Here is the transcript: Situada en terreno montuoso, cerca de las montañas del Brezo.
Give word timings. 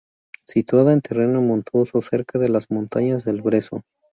Situada 0.47 0.93
en 0.93 1.01
terreno 1.01 1.43
montuoso, 1.43 2.01
cerca 2.01 2.39
de 2.39 2.49
las 2.49 2.71
montañas 2.71 3.23
del 3.23 3.43
Brezo. 3.43 3.83